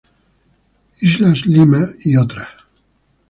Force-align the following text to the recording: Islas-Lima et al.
Islas-Lima 1.03 1.83
et 2.05 2.17
al. 2.17 2.47